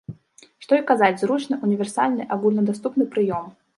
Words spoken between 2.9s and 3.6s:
прыём.